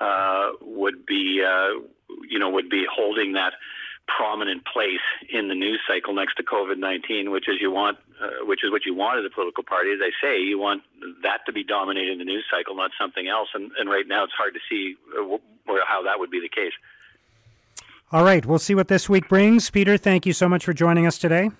uh, 0.00 0.50
would 0.60 1.04
be 1.06 1.42
uh, 1.44 1.80
you 2.28 2.38
know 2.38 2.50
would 2.50 2.70
be 2.70 2.86
holding 2.90 3.32
that 3.34 3.52
prominent 4.18 4.64
place 4.64 5.06
in 5.30 5.48
the 5.48 5.54
news 5.54 5.80
cycle 5.86 6.14
next 6.14 6.34
to 6.34 6.42
COVID 6.42 6.78
nineteen, 6.78 7.30
which 7.30 7.48
is 7.48 7.56
you 7.60 7.70
want, 7.70 7.98
uh, 8.20 8.44
which 8.44 8.64
is 8.64 8.70
what 8.70 8.84
you 8.84 8.94
want 8.94 9.18
as 9.18 9.24
a 9.24 9.34
political 9.34 9.62
party. 9.62 9.92
As 9.92 10.00
I 10.02 10.10
say, 10.20 10.40
you 10.40 10.58
want 10.58 10.82
that 11.22 11.40
to 11.46 11.52
be 11.52 11.62
dominating 11.62 12.18
the 12.18 12.24
news 12.24 12.44
cycle, 12.50 12.74
not 12.74 12.90
something 12.98 13.28
else. 13.28 13.48
And, 13.54 13.70
and 13.78 13.88
right 13.88 14.08
now, 14.08 14.24
it's 14.24 14.32
hard 14.32 14.54
to 14.54 14.60
see 14.68 14.96
uh, 15.16 15.36
how 15.86 16.02
that 16.02 16.18
would 16.18 16.30
be 16.30 16.40
the 16.40 16.48
case. 16.48 16.72
All 18.12 18.24
right, 18.24 18.44
we'll 18.44 18.58
see 18.58 18.74
what 18.74 18.88
this 18.88 19.08
week 19.08 19.28
brings. 19.28 19.70
Peter, 19.70 19.96
thank 19.96 20.26
you 20.26 20.32
so 20.32 20.48
much 20.48 20.64
for 20.64 20.72
joining 20.72 21.06
us 21.06 21.16
today. 21.16 21.50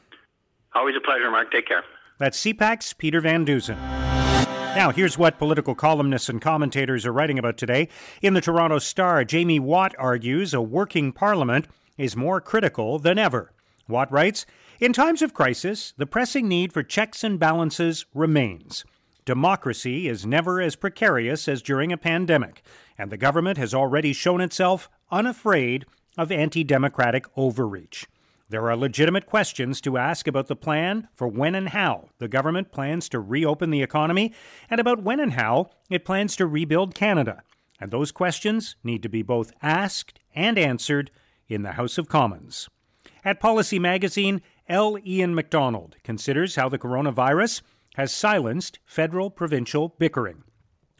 Always 0.74 0.96
a 0.96 1.00
pleasure, 1.00 1.30
Mark. 1.30 1.52
Take 1.52 1.68
care. 1.68 1.84
That's 2.18 2.42
CPAC's 2.44 2.92
Peter 2.92 3.20
Van 3.20 3.44
Dusen. 3.44 3.78
Now, 4.74 4.90
here's 4.90 5.16
what 5.16 5.38
political 5.38 5.76
columnists 5.76 6.28
and 6.28 6.42
commentators 6.42 7.06
are 7.06 7.12
writing 7.12 7.38
about 7.38 7.56
today. 7.56 7.88
In 8.20 8.34
the 8.34 8.40
Toronto 8.40 8.80
Star, 8.80 9.24
Jamie 9.24 9.60
Watt 9.60 9.94
argues 9.96 10.52
a 10.52 10.60
working 10.60 11.12
parliament 11.12 11.68
is 11.96 12.16
more 12.16 12.40
critical 12.40 12.98
than 12.98 13.16
ever. 13.16 13.52
Watt 13.86 14.10
writes 14.10 14.44
In 14.80 14.92
times 14.92 15.22
of 15.22 15.34
crisis, 15.34 15.94
the 15.96 16.06
pressing 16.06 16.48
need 16.48 16.72
for 16.72 16.82
checks 16.82 17.22
and 17.22 17.38
balances 17.38 18.06
remains. 18.12 18.84
Democracy 19.24 20.08
is 20.08 20.26
never 20.26 20.60
as 20.60 20.74
precarious 20.74 21.46
as 21.46 21.62
during 21.62 21.92
a 21.92 21.96
pandemic, 21.96 22.64
and 22.98 23.12
the 23.12 23.16
government 23.16 23.56
has 23.56 23.72
already 23.72 24.12
shown 24.12 24.40
itself 24.40 24.90
unafraid 25.12 25.86
of 26.20 26.30
anti 26.30 26.62
democratic 26.62 27.24
overreach. 27.34 28.06
There 28.50 28.68
are 28.68 28.76
legitimate 28.76 29.24
questions 29.24 29.80
to 29.80 29.96
ask 29.96 30.28
about 30.28 30.48
the 30.48 30.56
plan 30.56 31.08
for 31.14 31.26
when 31.26 31.54
and 31.54 31.70
how 31.70 32.10
the 32.18 32.28
government 32.28 32.72
plans 32.72 33.08
to 33.08 33.20
reopen 33.20 33.70
the 33.70 33.82
economy 33.82 34.34
and 34.68 34.78
about 34.80 35.02
when 35.02 35.18
and 35.18 35.32
how 35.32 35.70
it 35.88 36.04
plans 36.04 36.36
to 36.36 36.46
rebuild 36.46 36.94
Canada. 36.94 37.42
And 37.80 37.90
those 37.90 38.12
questions 38.12 38.76
need 38.84 39.02
to 39.02 39.08
be 39.08 39.22
both 39.22 39.52
asked 39.62 40.20
and 40.34 40.58
answered 40.58 41.10
in 41.48 41.62
the 41.62 41.72
House 41.72 41.96
of 41.96 42.08
Commons. 42.08 42.68
At 43.24 43.40
Policy 43.40 43.78
Magazine, 43.78 44.42
L. 44.68 44.98
Ian 45.06 45.34
MacDonald 45.34 45.96
considers 46.04 46.56
how 46.56 46.68
the 46.68 46.78
coronavirus 46.78 47.62
has 47.94 48.12
silenced 48.12 48.78
federal 48.84 49.30
provincial 49.30 49.94
bickering. 49.98 50.44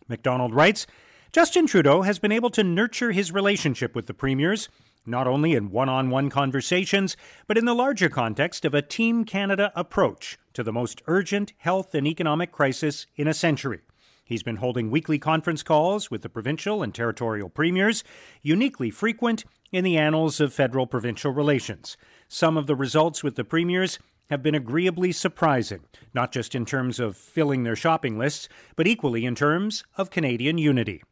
MacDonald 0.09 0.55
writes 0.55 0.87
Justin 1.33 1.67
Trudeau 1.67 2.03
has 2.03 2.19
been 2.19 2.33
able 2.33 2.51
to 2.51 2.65
nurture 2.65 3.13
his 3.13 3.31
relationship 3.31 3.95
with 3.95 4.07
the 4.07 4.15
premiers, 4.15 4.69
not 5.07 5.27
only 5.27 5.55
in 5.55 5.71
one 5.71 5.89
on 5.89 6.11
one 6.11 6.31
conversations, 6.31 7.17
but 7.47 7.59
in 7.59 7.65
the 7.65 7.75
larger 7.75 8.09
context 8.09 8.65
of 8.65 8.75
a 8.75 8.83
Team 8.83 9.25
Canada 9.25 9.73
approach 9.75 10.39
to 10.53 10.63
the 10.63 10.73
most 10.73 11.03
urgent 11.07 11.53
health 11.59 11.95
and 11.95 12.07
economic 12.07 12.53
crisis 12.53 13.07
in 13.17 13.27
a 13.27 13.35
century. 13.35 13.81
He's 14.25 14.43
been 14.45 14.57
holding 14.57 14.91
weekly 14.91 15.19
conference 15.19 15.65
calls 15.65 16.11
with 16.11 16.23
the 16.23 16.29
provincial 16.29 16.85
and 16.85 16.95
territorial 16.95 17.49
premiers, 17.49 18.05
uniquely 18.43 18.91
frequent 18.91 19.45
in 19.73 19.83
the 19.83 19.97
annals 19.97 20.41
of 20.41 20.55
federal 20.55 20.87
provincial 20.87 21.33
relations. 21.33 21.97
Some 22.29 22.57
of 22.57 22.69
the 22.69 22.77
results 22.77 23.25
with 23.25 23.35
the 23.35 23.45
premiers 23.45 23.99
have 24.29 24.43
been 24.43 24.55
agreeably 24.55 25.11
surprising, 25.11 25.81
not 26.15 26.31
just 26.31 26.55
in 26.55 26.65
terms 26.65 27.01
of 27.01 27.17
filling 27.17 27.65
their 27.65 27.75
shopping 27.75 28.19
lists, 28.19 28.49
but 28.77 28.87
equally 28.87 29.25
in 29.25 29.35
terms 29.35 29.83
of 29.97 30.11
Canadian 30.11 30.59
unity. 30.59 31.03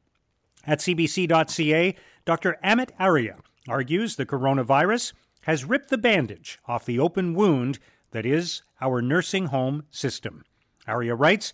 At 0.64 0.78
CBC.ca, 0.78 1.96
Dr. 2.24 2.56
Amit 2.62 2.90
Arya 3.00 3.38
argues 3.68 4.16
the 4.16 4.26
coronavirus 4.26 5.12
has 5.42 5.64
ripped 5.64 5.90
the 5.90 5.98
bandage 5.98 6.58
off 6.66 6.84
the 6.84 6.98
open 6.98 7.34
wound 7.34 7.78
that 8.10 8.26
is 8.26 8.62
our 8.80 9.02
nursing 9.02 9.46
home 9.46 9.84
system. 9.90 10.44
Arya 10.86 11.14
writes 11.14 11.52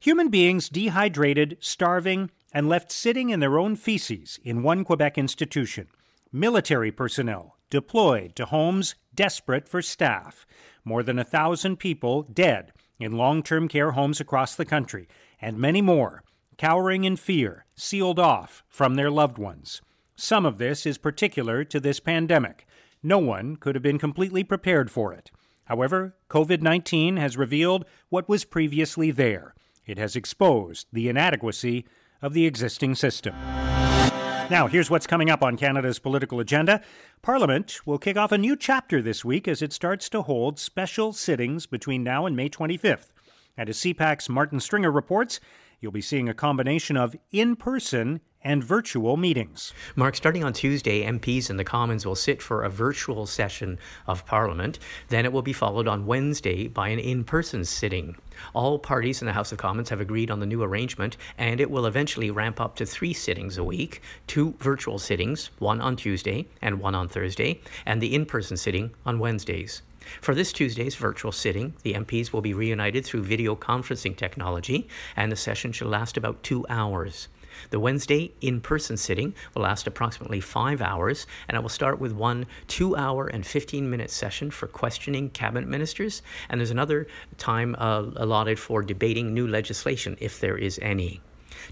Human 0.00 0.28
beings 0.28 0.68
dehydrated, 0.68 1.56
starving, 1.60 2.30
and 2.52 2.68
left 2.68 2.92
sitting 2.92 3.30
in 3.30 3.40
their 3.40 3.58
own 3.58 3.76
feces 3.76 4.38
in 4.44 4.62
one 4.62 4.84
Quebec 4.84 5.18
institution 5.18 5.88
military 6.32 6.92
personnel 6.92 7.56
deployed 7.70 8.36
to 8.36 8.46
homes 8.46 8.94
desperate 9.14 9.68
for 9.68 9.80
staff, 9.80 10.46
more 10.84 11.02
than 11.02 11.18
a 11.18 11.24
thousand 11.24 11.78
people 11.78 12.22
dead 12.22 12.72
in 12.98 13.12
long 13.12 13.42
term 13.42 13.68
care 13.68 13.92
homes 13.92 14.20
across 14.20 14.54
the 14.54 14.64
country, 14.64 15.08
and 15.40 15.58
many 15.58 15.80
more 15.80 16.22
cowering 16.56 17.04
in 17.04 17.16
fear, 17.16 17.66
sealed 17.74 18.18
off 18.18 18.64
from 18.68 18.94
their 18.94 19.10
loved 19.10 19.38
ones. 19.38 19.82
Some 20.16 20.46
of 20.46 20.56
this 20.56 20.86
is 20.86 20.96
particular 20.96 21.62
to 21.64 21.78
this 21.78 22.00
pandemic. 22.00 22.66
No 23.02 23.18
one 23.18 23.56
could 23.56 23.74
have 23.74 23.82
been 23.82 23.98
completely 23.98 24.42
prepared 24.42 24.90
for 24.90 25.12
it. 25.12 25.30
However, 25.66 26.16
COVID 26.30 26.62
19 26.62 27.18
has 27.18 27.36
revealed 27.36 27.84
what 28.08 28.26
was 28.26 28.46
previously 28.46 29.10
there. 29.10 29.54
It 29.84 29.98
has 29.98 30.16
exposed 30.16 30.86
the 30.90 31.10
inadequacy 31.10 31.84
of 32.22 32.32
the 32.32 32.46
existing 32.46 32.94
system. 32.94 33.34
Now, 34.48 34.68
here's 34.68 34.88
what's 34.88 35.06
coming 35.06 35.28
up 35.28 35.42
on 35.42 35.58
Canada's 35.58 35.98
political 35.98 36.40
agenda. 36.40 36.80
Parliament 37.20 37.80
will 37.84 37.98
kick 37.98 38.16
off 38.16 38.32
a 38.32 38.38
new 38.38 38.56
chapter 38.56 39.02
this 39.02 39.22
week 39.22 39.46
as 39.46 39.60
it 39.60 39.72
starts 39.72 40.08
to 40.10 40.22
hold 40.22 40.58
special 40.58 41.12
sittings 41.12 41.66
between 41.66 42.02
now 42.02 42.24
and 42.24 42.34
May 42.34 42.48
25th. 42.48 43.08
And 43.56 43.68
as 43.68 43.78
CPAC's 43.78 44.30
Martin 44.30 44.60
Stringer 44.60 44.90
reports, 44.90 45.40
you'll 45.86 45.92
be 45.92 46.00
seeing 46.00 46.28
a 46.28 46.34
combination 46.34 46.96
of 46.96 47.14
in 47.30 47.54
person 47.54 48.20
and 48.42 48.64
virtual 48.64 49.16
meetings. 49.16 49.72
Mark, 49.94 50.16
starting 50.16 50.42
on 50.42 50.52
Tuesday, 50.52 51.04
MPs 51.04 51.48
in 51.48 51.58
the 51.58 51.62
Commons 51.64 52.04
will 52.04 52.16
sit 52.16 52.42
for 52.42 52.64
a 52.64 52.68
virtual 52.68 53.24
session 53.24 53.78
of 54.08 54.26
Parliament. 54.26 54.80
Then 55.10 55.24
it 55.24 55.32
will 55.32 55.42
be 55.42 55.52
followed 55.52 55.86
on 55.86 56.04
Wednesday 56.04 56.66
by 56.66 56.88
an 56.88 56.98
in 56.98 57.22
person 57.22 57.64
sitting. 57.64 58.16
All 58.52 58.80
parties 58.80 59.22
in 59.22 59.26
the 59.26 59.32
House 59.32 59.52
of 59.52 59.58
Commons 59.58 59.90
have 59.90 60.00
agreed 60.00 60.28
on 60.28 60.40
the 60.40 60.46
new 60.46 60.60
arrangement, 60.60 61.16
and 61.38 61.60
it 61.60 61.70
will 61.70 61.86
eventually 61.86 62.32
ramp 62.32 62.60
up 62.60 62.74
to 62.76 62.84
three 62.84 63.12
sittings 63.12 63.56
a 63.56 63.62
week 63.62 64.02
two 64.26 64.56
virtual 64.58 64.98
sittings, 64.98 65.50
one 65.60 65.80
on 65.80 65.94
Tuesday 65.94 66.46
and 66.60 66.80
one 66.80 66.96
on 66.96 67.06
Thursday, 67.06 67.60
and 67.84 68.02
the 68.02 68.12
in 68.12 68.26
person 68.26 68.56
sitting 68.56 68.90
on 69.04 69.20
Wednesdays. 69.20 69.82
For 70.20 70.34
this 70.34 70.52
Tuesday's 70.52 70.94
virtual 70.94 71.32
sitting, 71.32 71.74
the 71.82 71.94
MPs 71.94 72.32
will 72.32 72.42
be 72.42 72.54
reunited 72.54 73.04
through 73.04 73.22
video 73.22 73.56
conferencing 73.56 74.16
technology, 74.16 74.88
and 75.16 75.30
the 75.30 75.36
session 75.36 75.72
should 75.72 75.88
last 75.88 76.16
about 76.16 76.42
two 76.42 76.66
hours. 76.68 77.28
The 77.70 77.80
Wednesday 77.80 78.32
in 78.40 78.60
person 78.60 78.96
sitting 78.96 79.34
will 79.54 79.62
last 79.62 79.86
approximately 79.86 80.40
five 80.40 80.82
hours, 80.82 81.26
and 81.48 81.56
it 81.56 81.60
will 81.60 81.68
start 81.68 81.98
with 81.98 82.12
one 82.12 82.46
two 82.68 82.96
hour 82.96 83.26
and 83.26 83.46
15 83.46 83.88
minute 83.88 84.10
session 84.10 84.50
for 84.50 84.66
questioning 84.66 85.30
cabinet 85.30 85.68
ministers, 85.68 86.22
and 86.48 86.60
there's 86.60 86.70
another 86.70 87.06
time 87.38 87.74
uh, 87.78 88.10
allotted 88.16 88.58
for 88.58 88.82
debating 88.82 89.32
new 89.32 89.46
legislation 89.46 90.16
if 90.20 90.38
there 90.40 90.58
is 90.58 90.78
any. 90.82 91.20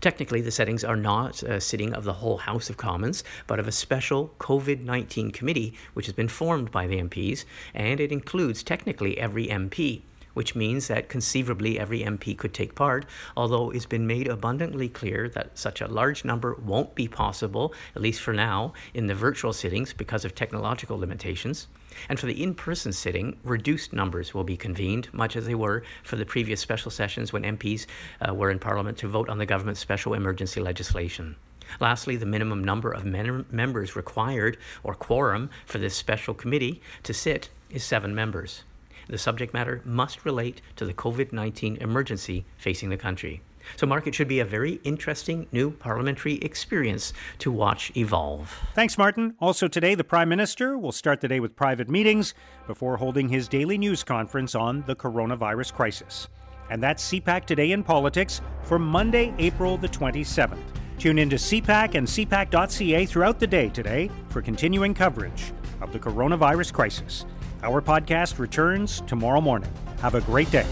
Technically, 0.00 0.40
the 0.40 0.50
settings 0.50 0.84
are 0.84 0.96
not 0.96 1.42
a 1.42 1.60
sitting 1.60 1.92
of 1.92 2.04
the 2.04 2.14
whole 2.14 2.38
House 2.38 2.70
of 2.70 2.76
Commons, 2.76 3.24
but 3.46 3.58
of 3.58 3.68
a 3.68 3.72
special 3.72 4.34
COVID 4.38 4.82
19 4.82 5.30
committee 5.30 5.74
which 5.92 6.06
has 6.06 6.14
been 6.14 6.28
formed 6.28 6.70
by 6.70 6.86
the 6.86 7.00
MPs, 7.00 7.44
and 7.74 8.00
it 8.00 8.12
includes 8.12 8.62
technically 8.62 9.18
every 9.18 9.46
MP. 9.48 10.02
Which 10.34 10.54
means 10.54 10.88
that 10.88 11.08
conceivably 11.08 11.78
every 11.78 12.00
MP 12.00 12.36
could 12.36 12.52
take 12.52 12.74
part, 12.74 13.06
although 13.36 13.70
it's 13.70 13.86
been 13.86 14.06
made 14.06 14.28
abundantly 14.28 14.88
clear 14.88 15.28
that 15.30 15.58
such 15.58 15.80
a 15.80 15.88
large 15.88 16.24
number 16.24 16.54
won't 16.54 16.94
be 16.94 17.08
possible, 17.08 17.72
at 17.96 18.02
least 18.02 18.20
for 18.20 18.34
now, 18.34 18.72
in 18.92 19.06
the 19.06 19.14
virtual 19.14 19.52
sittings 19.52 19.92
because 19.92 20.24
of 20.24 20.34
technological 20.34 20.98
limitations. 20.98 21.68
And 22.08 22.18
for 22.18 22.26
the 22.26 22.42
in 22.42 22.54
person 22.54 22.92
sitting, 22.92 23.38
reduced 23.44 23.92
numbers 23.92 24.34
will 24.34 24.44
be 24.44 24.56
convened, 24.56 25.08
much 25.12 25.36
as 25.36 25.46
they 25.46 25.54
were 25.54 25.82
for 26.02 26.16
the 26.16 26.26
previous 26.26 26.60
special 26.60 26.90
sessions 26.90 27.32
when 27.32 27.44
MPs 27.44 27.86
uh, 28.20 28.34
were 28.34 28.50
in 28.50 28.58
Parliament 28.58 28.98
to 28.98 29.08
vote 29.08 29.28
on 29.28 29.38
the 29.38 29.46
government's 29.46 29.80
special 29.80 30.14
emergency 30.14 30.60
legislation. 30.60 31.36
Lastly, 31.80 32.16
the 32.16 32.26
minimum 32.26 32.62
number 32.62 32.90
of 32.90 33.04
men- 33.04 33.46
members 33.50 33.96
required, 33.96 34.58
or 34.82 34.94
quorum, 34.94 35.50
for 35.66 35.78
this 35.78 35.96
special 35.96 36.34
committee 36.34 36.82
to 37.02 37.14
sit 37.14 37.48
is 37.70 37.82
seven 37.82 38.14
members. 38.14 38.64
The 39.08 39.18
subject 39.18 39.54
matter 39.54 39.82
must 39.84 40.25
relate 40.25 40.62
to 40.76 40.84
the 40.84 40.94
COVID 40.94 41.32
19 41.32 41.76
emergency 41.76 42.44
facing 42.56 42.88
the 42.88 42.96
country. 42.96 43.42
So, 43.76 43.87
Mark, 43.87 44.06
it 44.06 44.14
should 44.14 44.28
be 44.28 44.40
a 44.40 44.44
very 44.44 44.80
interesting 44.84 45.46
new 45.52 45.70
parliamentary 45.70 46.34
experience 46.37 47.12
to 47.38 47.50
watch 47.50 47.92
evolve. 47.96 48.54
Thanks, 48.75 48.99
Martin. 48.99 49.34
Also, 49.40 49.68
today, 49.68 49.94
the 49.94 50.04
Prime 50.04 50.28
Minister 50.28 50.78
will 50.78 50.92
start 50.92 51.20
the 51.20 51.28
day 51.28 51.40
with 51.40 51.56
private 51.56 51.88
meetings 51.88 52.34
before 52.66 52.99
holding 52.99 53.28
his 53.28 53.49
daily 53.49 53.78
news 53.78 54.04
conference 54.04 54.54
on 54.54 54.84
the 54.87 54.94
coronavirus 54.96 55.73
crisis. 55.73 56.28
And 56.70 56.82
that's 56.82 57.11
CPAC 57.11 57.44
Today 57.44 57.73
in 57.73 57.82
Politics 57.82 58.40
for 58.62 58.78
Monday, 58.78 59.34
April 59.38 59.76
the 59.76 59.88
27th. 59.88 60.58
Tune 60.99 61.18
in 61.18 61.28
to 61.30 61.37
CPAC 61.37 61.96
and 61.96 62.06
CPAC.ca 62.06 63.06
throughout 63.06 63.38
the 63.38 63.46
day 63.46 63.68
today 63.68 64.11
for 64.28 64.40
continuing 64.40 64.94
coverage 64.94 65.52
of 65.80 65.92
the 65.92 65.99
coronavirus 65.99 66.73
crisis. 66.73 67.26
Our 67.64 67.80
podcast 67.80 68.38
returns 68.38 69.00
tomorrow 69.06 69.40
morning. 69.40 69.73
Have 70.02 70.14
a 70.14 70.21
great 70.21 70.50
day. 70.50 70.66